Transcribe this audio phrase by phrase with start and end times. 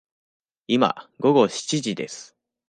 [0.65, 2.35] 今、午後七時です。